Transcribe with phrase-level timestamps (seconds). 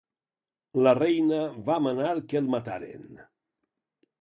[0.87, 3.05] La reina va manar que el mataren.